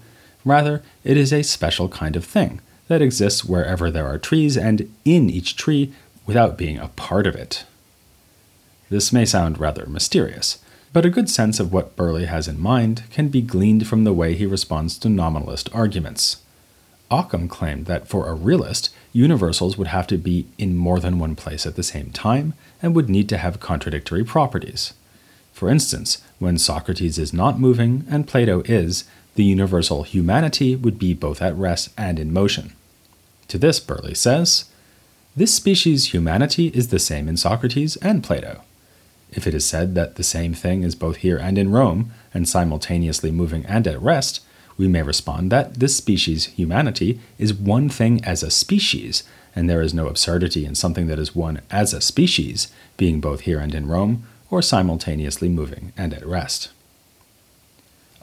Rather, 0.45 0.83
it 1.03 1.17
is 1.17 1.33
a 1.33 1.43
special 1.43 1.89
kind 1.89 2.15
of 2.15 2.25
thing 2.25 2.61
that 2.89 3.03
exists 3.03 3.45
wherever 3.45 3.91
there 3.91 4.07
are 4.07 4.19
trees 4.19 4.57
and 4.57 4.93
in 5.05 5.29
each 5.29 5.57
tree 5.57 5.93
without 6.27 6.59
being 6.59 6.79
a 6.79 6.89
part 6.89 7.27
of 7.27 7.35
it. 7.35 7.65
This 8.91 9.13
may 9.13 9.25
sound 9.25 9.59
rather 9.59 9.87
mysterious, 9.87 10.59
but 10.93 11.05
a 11.05 11.11
good 11.11 11.29
sense 11.29 11.59
of 11.59 11.73
what 11.73 11.97
Burley 11.97 12.27
has 12.27 12.47
in 12.47 12.61
mind 12.61 13.03
can 13.11 13.29
be 13.29 13.43
gleaned 13.43 13.87
from 13.87 14.05
the 14.05 14.13
way 14.13 14.35
he 14.35 14.47
responds 14.47 14.99
to 14.99 15.09
nominalist 15.09 15.69
arguments. 15.75 16.37
Occam 17.11 17.49
claimed 17.49 17.87
that 17.87 18.09
for 18.09 18.29
a 18.29 18.35
realist, 18.35 18.91
universals 19.13 19.79
would 19.79 19.89
have 19.89 20.07
to 20.09 20.19
be 20.19 20.47
in 20.59 20.77
more 20.77 20.99
than 20.99 21.19
one 21.19 21.37
place 21.37 21.67
at 21.67 21.77
the 21.77 21.83
same 21.83 22.11
time 22.11 22.55
and 22.83 22.95
would 22.95 23.09
need 23.09 23.29
to 23.29 23.39
have 23.39 23.61
contradictory 23.61 24.25
properties. 24.25 24.93
For 25.53 25.71
instance, 25.71 26.23
when 26.39 26.59
Socrates 26.59 27.19
is 27.19 27.33
not 27.33 27.59
moving 27.59 28.05
and 28.11 28.27
Plato 28.27 28.63
is, 28.67 29.05
the 29.37 29.45
universal 29.45 30.03
humanity 30.03 30.75
would 30.75 30.99
be 30.99 31.15
both 31.15 31.41
at 31.41 31.57
rest 31.57 31.91
and 31.97 32.19
in 32.19 32.33
motion. 32.33 32.73
To 33.49 33.59
this, 33.59 33.81
Burley 33.81 34.15
says, 34.15 34.67
This 35.37 35.55
species 35.55 36.13
humanity 36.13 36.69
is 36.69 36.89
the 36.89 36.99
same 36.99 37.29
in 37.29 37.37
Socrates 37.37 37.97
and 37.97 38.25
Plato. 38.25 38.63
If 39.31 39.47
it 39.47 39.55
is 39.55 39.65
said 39.65 39.95
that 39.95 40.17
the 40.17 40.23
same 40.23 40.55
thing 40.55 40.83
is 40.83 40.95
both 40.95 41.17
here 41.17 41.37
and 41.37 41.57
in 41.59 41.71
Rome, 41.71 42.13
and 42.35 42.49
simultaneously 42.49 43.31
moving 43.31 43.65
and 43.67 43.87
at 43.87 44.01
rest, 44.01 44.41
we 44.77 44.89
may 44.89 45.03
respond 45.03 45.51
that 45.51 45.75
this 45.75 45.97
species, 45.97 46.47
humanity, 46.47 47.21
is 47.39 47.55
one 47.55 47.89
thing 47.89 48.25
as 48.25 48.43
a 48.43 48.51
species, 48.51 49.23
and 49.55 49.69
there 49.69 49.81
is 49.81 49.95
no 49.95 50.07
absurdity 50.09 50.67
in 50.67 50.75
something 50.75 51.07
that 51.07 51.19
is 51.19 51.35
one 51.35 51.61
as 51.71 51.93
a 51.93 52.01
species, 52.01 52.69
being 52.97 53.21
both 53.21 53.41
here 53.41 53.59
and 53.59 53.75
in 53.75 53.87
Rome, 53.87 54.27
or 54.51 54.63
simultaneously 54.63 55.49
moving 55.49 55.93
and 55.97 56.13
at 56.13 56.27
rest. 56.27 56.71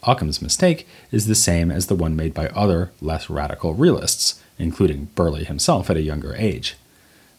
Occam's 0.04 0.42
mistake 0.42 0.88
is 1.12 1.28
the 1.28 1.36
same 1.36 1.72
as 1.72 1.88
the 1.88 1.96
one 1.96 2.16
made 2.16 2.34
by 2.34 2.48
other, 2.50 2.92
less 3.02 3.30
radical 3.30 3.74
realists, 3.74 4.42
including 4.60 5.06
Burley 5.16 5.46
himself 5.46 5.90
at 5.90 5.98
a 5.98 6.02
younger 6.02 6.36
age. 6.36 6.76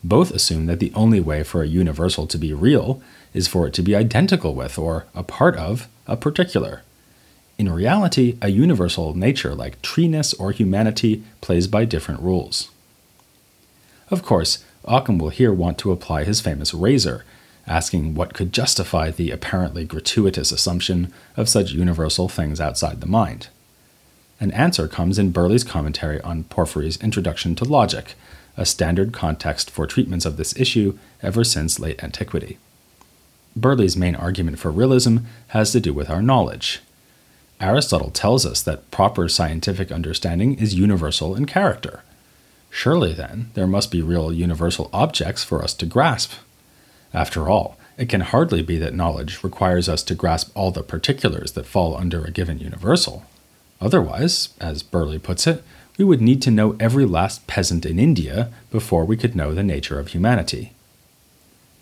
Both 0.02 0.30
assume 0.32 0.66
that 0.66 0.80
the 0.80 0.92
only 0.94 1.20
way 1.20 1.42
for 1.42 1.62
a 1.62 1.68
universal 1.68 2.26
to 2.26 2.38
be 2.38 2.52
real 2.52 3.00
is 3.32 3.48
for 3.48 3.66
it 3.66 3.74
to 3.74 3.82
be 3.82 3.94
identical 3.94 4.54
with, 4.54 4.78
or 4.78 5.06
a 5.14 5.22
part 5.22 5.56
of, 5.56 5.88
a 6.06 6.16
particular. 6.16 6.82
In 7.56 7.72
reality, 7.72 8.36
a 8.42 8.48
universal 8.48 9.14
nature 9.14 9.54
like 9.54 9.80
treeness 9.80 10.34
or 10.34 10.50
humanity 10.50 11.22
plays 11.40 11.66
by 11.68 11.84
different 11.84 12.20
rules. 12.20 12.70
Of 14.10 14.22
course, 14.22 14.64
Occam 14.84 15.18
will 15.18 15.30
here 15.30 15.52
want 15.52 15.78
to 15.78 15.92
apply 15.92 16.24
his 16.24 16.40
famous 16.40 16.74
razor, 16.74 17.24
asking 17.66 18.14
what 18.14 18.34
could 18.34 18.52
justify 18.52 19.10
the 19.10 19.30
apparently 19.30 19.84
gratuitous 19.84 20.52
assumption 20.52 21.12
of 21.36 21.48
such 21.48 21.72
universal 21.72 22.28
things 22.28 22.60
outside 22.60 23.00
the 23.00 23.06
mind. 23.06 23.48
An 24.40 24.50
answer 24.50 24.88
comes 24.88 25.18
in 25.18 25.30
Burley's 25.30 25.64
commentary 25.64 26.20
on 26.22 26.44
Porphyry's 26.44 27.00
Introduction 27.00 27.54
to 27.54 27.64
Logic, 27.64 28.14
a 28.56 28.66
standard 28.66 29.12
context 29.12 29.70
for 29.70 29.86
treatments 29.86 30.26
of 30.26 30.36
this 30.36 30.56
issue 30.58 30.98
ever 31.22 31.44
since 31.44 31.80
late 31.80 32.02
antiquity. 32.02 32.58
Burley's 33.56 33.96
main 33.96 34.16
argument 34.16 34.58
for 34.58 34.70
realism 34.70 35.18
has 35.48 35.70
to 35.72 35.80
do 35.80 35.94
with 35.94 36.10
our 36.10 36.20
knowledge, 36.20 36.82
Aristotle 37.60 38.10
tells 38.10 38.44
us 38.44 38.62
that 38.62 38.90
proper 38.90 39.28
scientific 39.28 39.90
understanding 39.92 40.58
is 40.58 40.74
universal 40.74 41.34
in 41.34 41.46
character. 41.46 42.02
Surely, 42.70 43.12
then, 43.12 43.50
there 43.54 43.66
must 43.66 43.90
be 43.90 44.02
real 44.02 44.32
universal 44.32 44.90
objects 44.92 45.44
for 45.44 45.62
us 45.62 45.74
to 45.74 45.86
grasp. 45.86 46.32
After 47.12 47.48
all, 47.48 47.78
it 47.96 48.08
can 48.08 48.22
hardly 48.22 48.62
be 48.62 48.76
that 48.78 48.94
knowledge 48.94 49.44
requires 49.44 49.88
us 49.88 50.02
to 50.04 50.14
grasp 50.16 50.50
all 50.54 50.72
the 50.72 50.82
particulars 50.82 51.52
that 51.52 51.66
fall 51.66 51.96
under 51.96 52.24
a 52.24 52.32
given 52.32 52.58
universal. 52.58 53.24
Otherwise, 53.80 54.48
as 54.60 54.82
Burley 54.82 55.18
puts 55.18 55.46
it, 55.46 55.62
we 55.96 56.04
would 56.04 56.20
need 56.20 56.42
to 56.42 56.50
know 56.50 56.76
every 56.80 57.04
last 57.04 57.46
peasant 57.46 57.86
in 57.86 58.00
India 58.00 58.50
before 58.70 59.04
we 59.04 59.16
could 59.16 59.36
know 59.36 59.54
the 59.54 59.62
nature 59.62 60.00
of 60.00 60.08
humanity. 60.08 60.72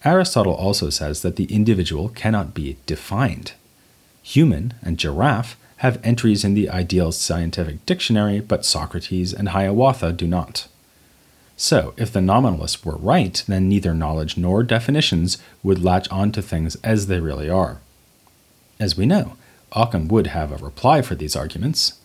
Aristotle 0.05 0.55
also 0.55 0.91
says 0.91 1.23
that 1.23 1.37
the 1.37 1.45
individual 1.45 2.11
cannot 2.11 2.53
be 2.53 2.77
defined. 2.85 3.53
Human 4.23 4.75
and 4.83 4.99
giraffe 4.99 5.57
have 5.83 5.99
entries 6.05 6.45
in 6.45 6.55
the 6.55 6.71
Ideal 6.71 7.11
Scientific 7.11 7.85
Dictionary, 7.87 8.39
but 8.39 8.65
Socrates 8.65 9.35
and 9.35 9.49
Hiawatha 9.49 10.13
do 10.13 10.29
not. 10.29 10.69
So, 11.57 11.93
if 11.97 12.13
the 12.13 12.21
nominalists 12.21 12.85
were 12.85 12.97
right, 12.97 13.43
then 13.49 13.69
neither 13.69 13.93
knowledge 13.93 14.37
nor 14.37 14.63
definitions 14.63 15.39
would 15.65 15.83
latch 15.83 16.09
on 16.09 16.31
to 16.33 16.41
things 16.41 16.77
as 16.85 17.09
they 17.09 17.19
really 17.19 17.51
are. 17.51 17.81
As 18.79 18.97
we 18.97 19.07
know, 19.07 19.37
Occam 19.73 20.07
would 20.07 20.29
have 20.29 20.53
a 20.53 20.65
reply 20.65 21.03
for 21.03 21.17
these 21.17 21.35
arguments. 21.35 21.99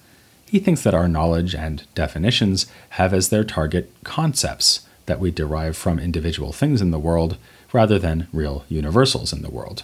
He 0.48 0.58
thinks 0.58 0.82
that 0.82 0.96
our 0.96 1.08
knowledge 1.08 1.54
and 1.54 1.84
definitions 1.94 2.66
have 2.98 3.14
as 3.14 3.30
their 3.30 3.44
target 3.44 3.94
concepts 4.04 4.88
that 5.06 5.20
we 5.20 5.30
derive 5.30 5.78
from 5.78 6.00
individual 6.00 6.52
things 6.52 6.82
in 6.82 6.90
the 6.90 6.98
world 6.98 7.38
rather 7.72 8.00
than 8.00 8.28
real 8.34 8.66
universals 8.70 9.32
in 9.32 9.44
the 9.44 9.52
world. 9.52 9.84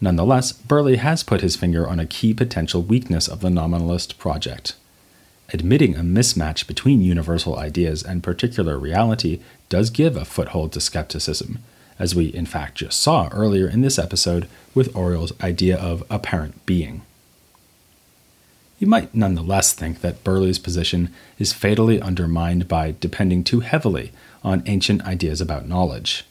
Nonetheless, 0.00 0.52
Burley 0.52 0.96
has 0.96 1.22
put 1.22 1.40
his 1.40 1.56
finger 1.56 1.88
on 1.88 1.98
a 1.98 2.06
key 2.06 2.32
potential 2.32 2.82
weakness 2.82 3.26
of 3.26 3.40
the 3.40 3.50
nominalist 3.50 4.18
project. 4.18 4.74
Admitting 5.52 5.96
a 5.96 6.00
mismatch 6.00 6.66
between 6.66 7.00
universal 7.00 7.58
ideas 7.58 8.02
and 8.02 8.22
particular 8.22 8.78
reality 8.78 9.40
does 9.68 9.90
give 9.90 10.16
a 10.16 10.24
foothold 10.24 10.72
to 10.72 10.80
skepticism, 10.80 11.58
as 11.98 12.14
we 12.14 12.26
in 12.26 12.46
fact 12.46 12.76
just 12.76 13.00
saw 13.00 13.28
earlier 13.32 13.68
in 13.68 13.80
this 13.80 13.98
episode 13.98 14.46
with 14.74 14.94
Auriol's 14.94 15.32
idea 15.40 15.76
of 15.76 16.04
apparent 16.10 16.64
being. 16.66 17.02
You 18.78 18.86
might 18.86 19.14
nonetheless 19.14 19.72
think 19.72 20.02
that 20.02 20.22
Burley's 20.22 20.58
position 20.58 21.12
is 21.38 21.52
fatally 21.52 22.00
undermined 22.00 22.68
by 22.68 22.94
depending 23.00 23.42
too 23.42 23.60
heavily 23.60 24.12
on 24.44 24.62
ancient 24.66 25.02
ideas 25.04 25.40
about 25.40 25.66
knowledge. 25.66 26.24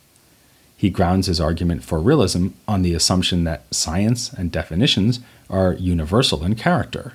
He 0.77 0.91
grounds 0.91 1.25
his 1.25 1.41
argument 1.41 1.83
for 1.83 1.99
realism 1.99 2.49
on 2.67 2.83
the 2.83 2.93
assumption 2.93 3.43
that 3.43 3.63
science 3.73 4.31
and 4.31 4.51
definitions 4.51 5.19
are 5.49 5.73
universal 5.73 6.43
in 6.43 6.53
character. 6.53 7.13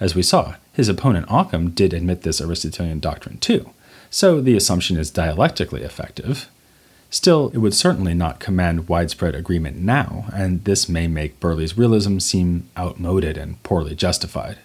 As 0.00 0.16
we 0.16 0.22
saw, 0.22 0.56
his 0.72 0.88
opponent 0.88 1.26
Occam 1.30 1.70
did 1.70 1.94
admit 1.94 2.22
this 2.22 2.40
Aristotelian 2.40 2.98
doctrine 2.98 3.38
too, 3.38 3.70
so 4.10 4.40
the 4.40 4.56
assumption 4.56 4.96
is 4.96 5.10
dialectically 5.10 5.82
effective. 5.82 6.48
Still, 7.10 7.50
it 7.54 7.58
would 7.58 7.74
certainly 7.74 8.12
not 8.12 8.40
command 8.40 8.88
widespread 8.88 9.36
agreement 9.36 9.76
now, 9.76 10.26
and 10.34 10.64
this 10.64 10.88
may 10.88 11.06
make 11.06 11.38
Burley's 11.38 11.78
realism 11.78 12.18
seem 12.18 12.68
outmoded 12.76 13.38
and 13.38 13.62
poorly 13.62 13.94
justified. 13.94 14.58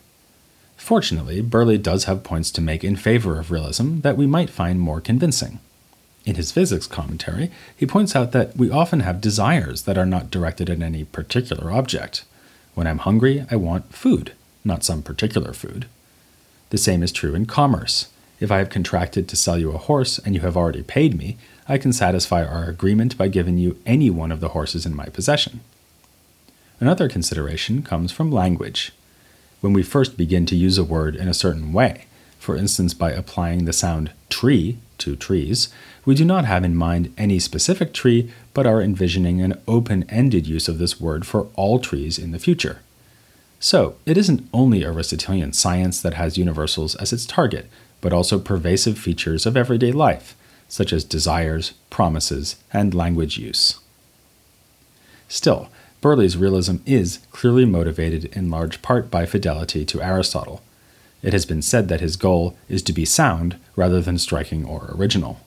Fortunately, 0.75 1.41
Burley 1.41 1.77
does 1.77 2.05
have 2.05 2.23
points 2.23 2.49
to 2.51 2.61
make 2.61 2.83
in 2.83 2.95
favor 2.95 3.37
of 3.37 3.51
realism 3.51 3.99
that 3.99 4.17
we 4.17 4.25
might 4.25 4.49
find 4.49 4.79
more 4.79 4.99
convincing. 4.99 5.59
In 6.29 6.35
his 6.35 6.51
physics 6.51 6.85
commentary, 6.85 7.49
he 7.75 7.87
points 7.87 8.15
out 8.15 8.33
that 8.33 8.55
we 8.55 8.69
often 8.69 8.99
have 8.99 9.19
desires 9.19 9.81
that 9.81 9.97
are 9.97 10.05
not 10.05 10.29
directed 10.29 10.69
at 10.69 10.79
any 10.79 11.03
particular 11.03 11.71
object. 11.71 12.23
When 12.75 12.85
I'm 12.85 12.99
hungry, 12.99 13.47
I 13.49 13.55
want 13.55 13.95
food, 13.95 14.33
not 14.63 14.83
some 14.83 15.01
particular 15.01 15.53
food. 15.53 15.87
The 16.69 16.77
same 16.77 17.01
is 17.01 17.11
true 17.11 17.33
in 17.33 17.47
commerce. 17.47 18.09
If 18.39 18.51
I 18.51 18.59
have 18.59 18.69
contracted 18.69 19.27
to 19.27 19.35
sell 19.35 19.57
you 19.57 19.71
a 19.71 19.79
horse 19.79 20.19
and 20.19 20.35
you 20.35 20.41
have 20.41 20.55
already 20.55 20.83
paid 20.83 21.17
me, 21.17 21.37
I 21.67 21.79
can 21.79 21.91
satisfy 21.91 22.45
our 22.45 22.65
agreement 22.65 23.17
by 23.17 23.27
giving 23.27 23.57
you 23.57 23.79
any 23.87 24.11
one 24.11 24.31
of 24.31 24.39
the 24.39 24.49
horses 24.49 24.85
in 24.85 24.95
my 24.95 25.05
possession. 25.05 25.61
Another 26.79 27.09
consideration 27.09 27.81
comes 27.81 28.11
from 28.11 28.31
language. 28.31 28.91
When 29.61 29.73
we 29.73 29.81
first 29.81 30.15
begin 30.15 30.45
to 30.45 30.55
use 30.55 30.77
a 30.77 30.83
word 30.83 31.15
in 31.15 31.27
a 31.27 31.33
certain 31.33 31.73
way, 31.73 32.05
for 32.37 32.55
instance 32.55 32.93
by 32.93 33.13
applying 33.13 33.65
the 33.65 33.73
sound 33.73 34.11
tree 34.39 34.77
to 34.97 35.17
trees, 35.17 35.67
we 36.05 36.15
do 36.15 36.23
not 36.23 36.45
have 36.45 36.63
in 36.63 36.73
mind 36.73 37.13
any 37.17 37.39
specific 37.39 37.91
tree, 37.91 38.31
but 38.53 38.65
are 38.65 38.81
envisioning 38.81 39.41
an 39.41 39.59
open 39.67 40.09
ended 40.09 40.47
use 40.47 40.69
of 40.69 40.77
this 40.77 40.97
word 40.97 41.27
for 41.27 41.47
all 41.55 41.77
trees 41.77 42.17
in 42.17 42.31
the 42.31 42.39
future. 42.39 42.79
So, 43.59 43.95
it 44.05 44.17
isn't 44.17 44.47
only 44.53 44.85
Aristotelian 44.85 45.51
science 45.51 46.01
that 46.01 46.13
has 46.13 46.37
universals 46.37 46.95
as 46.95 47.11
its 47.11 47.25
target, 47.25 47.69
but 47.99 48.13
also 48.13 48.39
pervasive 48.39 48.97
features 48.97 49.45
of 49.45 49.57
everyday 49.57 49.91
life, 49.91 50.37
such 50.69 50.93
as 50.93 51.03
desires, 51.03 51.73
promises, 51.89 52.55
and 52.71 52.93
language 52.93 53.37
use. 53.37 53.77
Still, 55.27 55.67
Burley's 55.99 56.37
realism 56.37 56.77
is 56.85 57.19
clearly 57.31 57.65
motivated 57.65 58.25
in 58.37 58.49
large 58.49 58.81
part 58.81 59.11
by 59.11 59.25
fidelity 59.25 59.83
to 59.83 60.01
Aristotle. 60.01 60.61
It 61.21 61.33
has 61.33 61.45
been 61.45 61.61
said 61.61 61.89
that 61.89 62.01
his 62.01 62.15
goal 62.15 62.57
is 62.69 62.81
to 62.83 62.93
be 62.93 63.05
sound 63.05 63.57
rather 63.75 64.01
than 64.01 64.17
striking 64.17 64.65
or 64.65 64.93
original. 64.95 65.39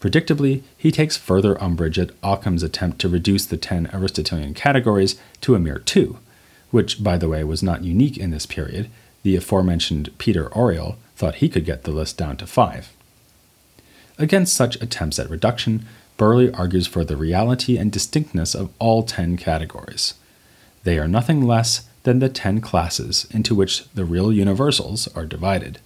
Predictably, 0.00 0.62
he 0.76 0.90
takes 0.90 1.16
further 1.16 1.62
umbrage 1.62 1.98
at 1.98 2.10
Occam's 2.22 2.62
attempt 2.62 2.98
to 3.00 3.08
reduce 3.08 3.44
the 3.46 3.56
ten 3.56 3.88
Aristotelian 3.92 4.54
categories 4.54 5.16
to 5.42 5.54
a 5.54 5.58
mere 5.58 5.78
two, 5.78 6.18
which, 6.70 7.02
by 7.02 7.18
the 7.18 7.28
way, 7.28 7.44
was 7.44 7.62
not 7.62 7.84
unique 7.84 8.16
in 8.16 8.30
this 8.30 8.46
period. 8.46 8.90
The 9.22 9.36
aforementioned 9.36 10.16
Peter 10.16 10.48
Auriol 10.56 10.96
thought 11.16 11.36
he 11.36 11.50
could 11.50 11.66
get 11.66 11.84
the 11.84 11.90
list 11.90 12.16
down 12.16 12.38
to 12.38 12.46
five. 12.46 12.94
Against 14.18 14.56
such 14.56 14.76
attempts 14.76 15.18
at 15.18 15.28
reduction, 15.28 15.86
Burley 16.16 16.52
argues 16.52 16.86
for 16.86 17.04
the 17.04 17.16
reality 17.16 17.76
and 17.76 17.92
distinctness 17.92 18.54
of 18.54 18.70
all 18.78 19.02
ten 19.02 19.36
categories. 19.36 20.14
They 20.84 20.98
are 20.98 21.08
nothing 21.08 21.42
less 21.42 21.88
than 22.02 22.18
the 22.18 22.28
ten 22.28 22.60
classes 22.60 23.26
into 23.30 23.54
which 23.54 23.88
the 23.90 24.04
real 24.04 24.32
universals 24.32 25.08
are 25.14 25.26
divided. 25.26 25.78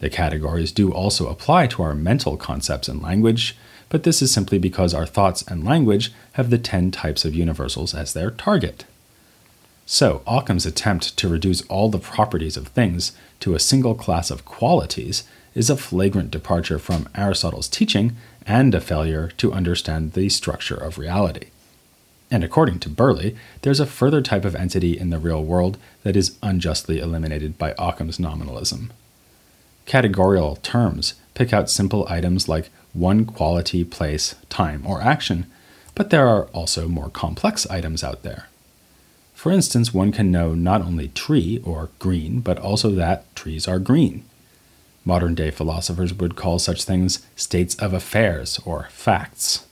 The 0.00 0.10
categories 0.10 0.72
do 0.72 0.92
also 0.92 1.28
apply 1.28 1.68
to 1.68 1.82
our 1.82 1.94
mental 1.94 2.36
concepts 2.36 2.88
and 2.88 3.00
language, 3.02 3.56
but 3.88 4.02
this 4.02 4.22
is 4.22 4.32
simply 4.32 4.58
because 4.58 4.94
our 4.94 5.06
thoughts 5.06 5.42
and 5.42 5.64
language 5.64 6.12
have 6.32 6.50
the 6.50 6.58
ten 6.58 6.90
types 6.90 7.24
of 7.24 7.34
universals 7.34 7.94
as 7.94 8.12
their 8.12 8.30
target. 8.30 8.84
So, 9.86 10.22
Occam's 10.26 10.66
attempt 10.66 11.16
to 11.18 11.28
reduce 11.28 11.62
all 11.62 11.88
the 11.88 11.98
properties 11.98 12.56
of 12.56 12.68
things 12.68 13.12
to 13.40 13.54
a 13.54 13.60
single 13.60 13.94
class 13.94 14.30
of 14.30 14.44
qualities 14.44 15.24
is 15.54 15.68
a 15.68 15.76
flagrant 15.76 16.30
departure 16.30 16.78
from 16.78 17.08
Aristotle's 17.14 17.68
teaching 17.68 18.16
and 18.46 18.74
a 18.74 18.80
failure 18.80 19.28
to 19.36 19.52
understand 19.52 20.12
the 20.12 20.28
structure 20.28 20.76
of 20.76 20.98
reality. 20.98 21.48
And 22.32 22.42
according 22.42 22.78
to 22.80 22.88
Burley, 22.88 23.36
there's 23.60 23.78
a 23.78 23.84
further 23.84 24.22
type 24.22 24.46
of 24.46 24.56
entity 24.56 24.98
in 24.98 25.10
the 25.10 25.18
real 25.18 25.44
world 25.44 25.76
that 26.02 26.16
is 26.16 26.38
unjustly 26.42 26.98
eliminated 26.98 27.58
by 27.58 27.74
Occam's 27.78 28.18
nominalism. 28.18 28.90
Categorical 29.84 30.56
terms 30.56 31.12
pick 31.34 31.52
out 31.52 31.68
simple 31.68 32.06
items 32.08 32.48
like 32.48 32.70
one 32.94 33.26
quality, 33.26 33.84
place, 33.84 34.34
time, 34.48 34.82
or 34.86 35.02
action, 35.02 35.44
but 35.94 36.08
there 36.08 36.26
are 36.26 36.46
also 36.54 36.88
more 36.88 37.10
complex 37.10 37.66
items 37.68 38.02
out 38.02 38.22
there. 38.22 38.48
For 39.34 39.52
instance, 39.52 39.92
one 39.92 40.10
can 40.10 40.30
know 40.30 40.54
not 40.54 40.80
only 40.80 41.08
tree 41.08 41.60
or 41.66 41.90
green, 41.98 42.40
but 42.40 42.58
also 42.58 42.92
that 42.92 43.36
trees 43.36 43.68
are 43.68 43.78
green. 43.78 44.24
Modern 45.04 45.34
day 45.34 45.50
philosophers 45.50 46.14
would 46.14 46.36
call 46.36 46.58
such 46.58 46.84
things 46.84 47.26
states 47.36 47.74
of 47.74 47.92
affairs 47.92 48.58
or 48.64 48.88
facts. 48.88 49.66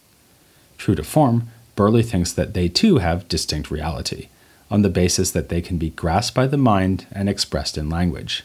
True 0.77 0.95
to 0.95 1.03
form, 1.03 1.49
Burley 1.77 2.03
thinks 2.03 2.33
that 2.33 2.55
they 2.55 2.69
too 2.69 2.99
have 2.99 3.29
distinct 3.29 3.71
reality, 3.71 4.29
on 4.71 4.83
the 4.83 4.89
basis 4.89 5.31
that 5.33 5.49
they 5.49 5.61
can 5.61 5.79
be 5.79 5.91
grasped 5.91 6.35
by 6.35 6.47
the 6.47 6.57
mind 6.57 7.07
and 7.13 7.29
expressed 7.29 7.77
in 7.77 7.89
language. 7.89 8.45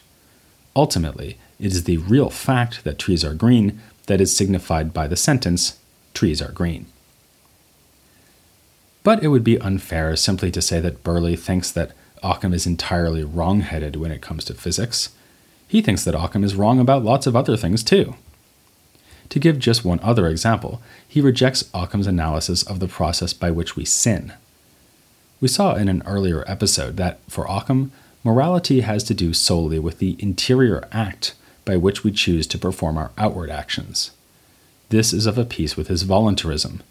Ultimately, 0.76 1.38
it 1.60 1.68
is 1.68 1.84
the 1.84 1.98
real 1.98 2.30
fact 2.30 2.84
that 2.84 3.00
trees 3.00 3.24
are 3.24 3.34
green 3.34 3.80
that 4.08 4.22
is 4.22 4.36
signified 4.36 4.94
by 4.94 5.08
the 5.08 5.16
sentence, 5.16 5.80
trees 6.14 6.42
are 6.42 6.52
green. 6.52 6.88
But 9.04 9.24
it 9.24 9.28
would 9.28 9.44
be 9.44 9.60
unfair 9.60 10.16
simply 10.16 10.52
to 10.52 10.62
say 10.62 10.80
that 10.80 11.04
Burley 11.04 11.36
thinks 11.36 11.72
that 11.72 11.92
Occam 12.24 12.54
is 12.54 12.66
entirely 12.66 13.24
wrong 13.24 13.62
headed 13.62 13.96
when 13.96 14.12
it 14.12 14.22
comes 14.22 14.44
to 14.46 14.54
physics. 14.56 15.10
He 15.68 15.82
thinks 15.82 16.04
that 16.04 16.16
Occam 16.16 16.44
is 16.44 16.56
wrong 16.56 16.80
about 16.80 17.04
lots 17.04 17.28
of 17.28 17.36
other 17.36 17.56
things 17.56 17.84
too. 17.84 18.16
To 19.30 19.40
give 19.40 19.60
just 19.60 19.84
one 19.84 20.00
other 20.02 20.28
example, 20.28 20.82
he 21.08 21.22
rejects 21.22 21.70
Occam's 21.74 22.08
analysis 22.08 22.64
of 22.64 22.80
the 22.80 22.88
process 22.88 23.34
by 23.34 23.52
which 23.52 23.76
we 23.76 23.86
sin. 23.86 24.34
We 25.42 25.48
saw 25.48 25.76
in 25.76 25.90
an 25.90 26.04
earlier 26.06 26.44
episode 26.48 26.98
that, 26.98 27.20
for 27.28 27.46
Occam, 27.50 27.92
morality 28.24 28.82
has 28.82 29.04
to 29.06 29.14
do 29.14 29.34
solely 29.34 29.80
with 29.80 30.00
the 30.00 30.16
interior 30.20 30.88
act 30.92 31.34
by 31.66 31.76
which 31.76 32.04
we 32.04 32.12
choose 32.12 32.48
to 32.48 32.58
perform 32.58 32.98
our 32.98 33.12
outward 33.18 33.50
actions. 33.50 34.12
This 34.90 35.14
is 35.14 35.26
of 35.26 35.38
a 35.38 35.46
piece 35.46 35.76
with 35.76 35.88
his 35.88 36.04
voluntarism. 36.04 36.84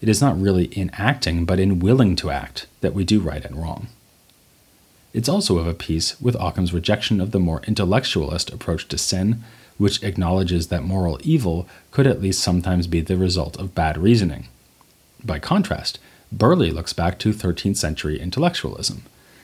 It 0.00 0.08
is 0.08 0.20
not 0.20 0.40
really 0.40 0.64
in 0.66 0.90
acting, 0.94 1.44
but 1.44 1.60
in 1.60 1.78
willing 1.78 2.16
to 2.16 2.30
act, 2.30 2.66
that 2.80 2.94
we 2.94 3.04
do 3.04 3.20
right 3.20 3.44
and 3.44 3.56
wrong. 3.56 3.88
It's 5.12 5.28
also 5.28 5.58
of 5.58 5.66
a 5.66 5.74
piece 5.74 6.20
with 6.20 6.34
Occam's 6.40 6.74
rejection 6.74 7.20
of 7.20 7.30
the 7.30 7.38
more 7.38 7.62
intellectualist 7.66 8.50
approach 8.50 8.88
to 8.88 8.98
sin, 8.98 9.44
which 9.78 10.02
acknowledges 10.02 10.68
that 10.68 10.84
moral 10.84 11.18
evil 11.22 11.68
could 11.90 12.06
at 12.06 12.22
least 12.22 12.42
sometimes 12.42 12.86
be 12.86 13.00
the 13.00 13.16
result 13.16 13.58
of 13.58 13.74
bad 13.74 13.98
reasoning. 13.98 14.48
By 15.24 15.38
contrast, 15.38 15.98
Burley 16.30 16.70
looks 16.70 16.92
back 16.92 17.18
to 17.20 17.32
13th 17.32 17.76
century 17.76 18.20
intellectualism, 18.20 19.02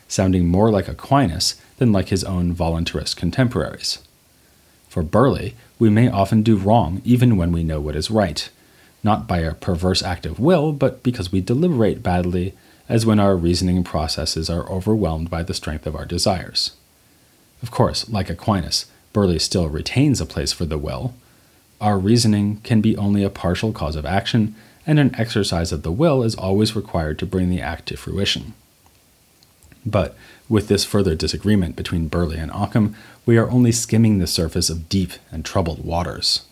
sounding 0.08 0.46
more 0.46 0.70
like 0.70 0.88
Aquinas 0.88 1.60
than 1.78 1.92
like 1.92 2.08
his 2.08 2.24
own 2.24 2.54
voluntarist 2.54 3.16
contemporaries. 3.16 3.98
For 4.88 5.02
Burley, 5.02 5.54
we 5.78 5.88
may 5.88 6.08
often 6.08 6.42
do 6.42 6.56
wrong 6.56 7.00
even 7.04 7.36
when 7.36 7.52
we 7.52 7.62
know 7.62 7.80
what 7.80 7.96
is 7.96 8.10
right, 8.10 8.48
not 9.02 9.26
by 9.26 9.38
a 9.38 9.54
perverse 9.54 10.02
act 10.02 10.26
of 10.26 10.40
will, 10.40 10.72
but 10.72 11.02
because 11.02 11.32
we 11.32 11.40
deliberate 11.40 12.02
badly 12.02 12.54
as 12.88 13.06
when 13.06 13.20
our 13.20 13.36
reasoning 13.36 13.84
processes 13.84 14.50
are 14.50 14.68
overwhelmed 14.68 15.30
by 15.30 15.44
the 15.44 15.54
strength 15.54 15.86
of 15.86 15.94
our 15.94 16.04
desires. 16.04 16.72
Of 17.62 17.70
course, 17.70 18.08
like 18.10 18.28
Aquinas, 18.28 18.86
Burley 19.12 19.38
still 19.38 19.68
retains 19.68 20.20
a 20.20 20.26
place 20.26 20.52
for 20.52 20.64
the 20.64 20.78
will. 20.78 21.14
Our 21.80 21.98
reasoning 21.98 22.60
can 22.62 22.80
be 22.80 22.96
only 22.96 23.24
a 23.24 23.30
partial 23.30 23.72
cause 23.72 23.96
of 23.96 24.06
action, 24.06 24.54
and 24.86 24.98
an 24.98 25.14
exercise 25.18 25.72
of 25.72 25.82
the 25.82 25.92
will 25.92 26.22
is 26.22 26.34
always 26.34 26.76
required 26.76 27.18
to 27.18 27.26
bring 27.26 27.50
the 27.50 27.60
act 27.60 27.86
to 27.86 27.96
fruition. 27.96 28.54
But 29.84 30.16
with 30.48 30.68
this 30.68 30.84
further 30.84 31.14
disagreement 31.14 31.76
between 31.76 32.08
Burley 32.08 32.38
and 32.38 32.50
Occam, 32.50 32.94
we 33.24 33.38
are 33.38 33.50
only 33.50 33.72
skimming 33.72 34.18
the 34.18 34.26
surface 34.26 34.68
of 34.68 34.88
deep 34.88 35.12
and 35.30 35.44
troubled 35.44 35.84
waters. 35.84 36.44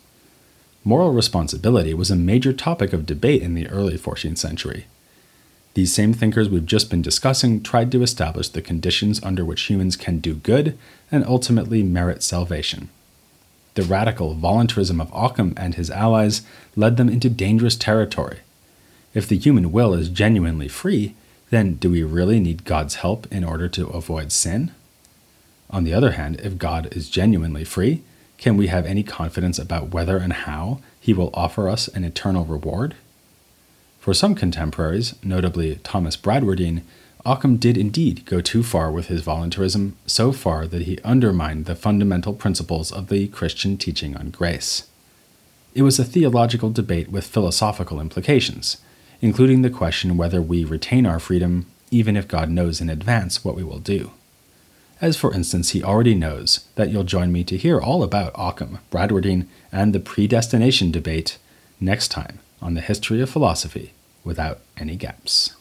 Moral 0.84 1.12
responsibility 1.12 1.92
was 1.92 2.10
a 2.10 2.16
major 2.16 2.52
topic 2.52 2.92
of 2.92 3.06
debate 3.06 3.42
in 3.42 3.54
the 3.54 3.68
early 3.68 3.98
14th 3.98 4.38
century. 4.38 4.86
These 5.78 5.94
same 5.94 6.12
thinkers 6.12 6.48
we've 6.48 6.66
just 6.66 6.90
been 6.90 7.02
discussing 7.02 7.62
tried 7.62 7.92
to 7.92 8.02
establish 8.02 8.48
the 8.48 8.60
conditions 8.60 9.22
under 9.22 9.44
which 9.44 9.70
humans 9.70 9.94
can 9.94 10.18
do 10.18 10.34
good 10.34 10.76
and 11.12 11.24
ultimately 11.24 11.84
merit 11.84 12.24
salvation. 12.24 12.88
The 13.74 13.84
radical 13.84 14.34
voluntarism 14.34 15.00
of 15.00 15.08
Occam 15.12 15.54
and 15.56 15.76
his 15.76 15.88
allies 15.88 16.42
led 16.74 16.96
them 16.96 17.08
into 17.08 17.30
dangerous 17.30 17.76
territory. 17.76 18.38
If 19.14 19.28
the 19.28 19.38
human 19.38 19.70
will 19.70 19.94
is 19.94 20.08
genuinely 20.08 20.66
free, 20.66 21.14
then 21.50 21.74
do 21.74 21.92
we 21.92 22.02
really 22.02 22.40
need 22.40 22.64
God's 22.64 22.96
help 22.96 23.32
in 23.32 23.44
order 23.44 23.68
to 23.68 23.86
avoid 23.86 24.32
sin? 24.32 24.72
On 25.70 25.84
the 25.84 25.94
other 25.94 26.10
hand, 26.10 26.40
if 26.40 26.58
God 26.58 26.88
is 26.90 27.08
genuinely 27.08 27.62
free, 27.62 28.02
can 28.36 28.56
we 28.56 28.66
have 28.66 28.84
any 28.84 29.04
confidence 29.04 29.60
about 29.60 29.90
whether 29.90 30.16
and 30.16 30.32
how 30.32 30.80
he 31.00 31.12
will 31.14 31.30
offer 31.34 31.68
us 31.68 31.86
an 31.86 32.02
eternal 32.02 32.44
reward? 32.44 32.96
For 34.08 34.14
some 34.14 34.34
contemporaries, 34.34 35.14
notably 35.22 35.80
Thomas 35.84 36.16
Bradwardine, 36.16 36.80
Occam 37.26 37.58
did 37.58 37.76
indeed 37.76 38.24
go 38.24 38.40
too 38.40 38.62
far 38.62 38.90
with 38.90 39.08
his 39.08 39.20
voluntarism, 39.20 39.96
so 40.06 40.32
far 40.32 40.66
that 40.66 40.84
he 40.86 40.98
undermined 41.04 41.66
the 41.66 41.76
fundamental 41.76 42.32
principles 42.32 42.90
of 42.90 43.08
the 43.08 43.28
Christian 43.28 43.76
teaching 43.76 44.16
on 44.16 44.30
grace. 44.30 44.88
It 45.74 45.82
was 45.82 45.98
a 45.98 46.06
theological 46.06 46.70
debate 46.70 47.10
with 47.10 47.26
philosophical 47.26 48.00
implications, 48.00 48.78
including 49.20 49.60
the 49.60 49.68
question 49.68 50.16
whether 50.16 50.40
we 50.40 50.64
retain 50.64 51.04
our 51.04 51.20
freedom 51.20 51.66
even 51.90 52.16
if 52.16 52.26
God 52.26 52.48
knows 52.48 52.80
in 52.80 52.88
advance 52.88 53.44
what 53.44 53.56
we 53.56 53.62
will 53.62 53.78
do. 53.78 54.12
As 55.02 55.18
for 55.18 55.34
instance, 55.34 55.72
he 55.72 55.84
already 55.84 56.14
knows 56.14 56.66
that 56.76 56.88
you'll 56.88 57.04
join 57.04 57.30
me 57.30 57.44
to 57.44 57.58
hear 57.58 57.78
all 57.78 58.02
about 58.02 58.32
Occam, 58.36 58.78
Bradwardine, 58.90 59.48
and 59.70 59.92
the 59.92 60.00
predestination 60.00 60.90
debate 60.90 61.36
next 61.78 62.08
time 62.08 62.38
on 62.62 62.72
the 62.72 62.80
history 62.80 63.20
of 63.20 63.28
philosophy 63.28 63.92
without 64.28 64.60
any 64.76 64.94
gaps. 64.94 65.57